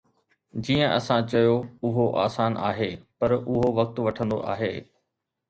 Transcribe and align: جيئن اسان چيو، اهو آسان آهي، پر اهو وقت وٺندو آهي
جيئن 0.67 0.87
اسان 0.93 1.27
چيو، 1.33 1.51
اهو 1.89 2.07
آسان 2.23 2.57
آهي، 2.71 2.89
پر 3.19 3.37
اهو 3.37 3.61
وقت 3.81 3.95
وٺندو 4.09 4.43
آهي 4.57 4.73